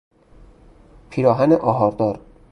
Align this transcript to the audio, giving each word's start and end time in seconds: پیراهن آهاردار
پیراهن 1.09 1.51
آهاردار 1.53 2.19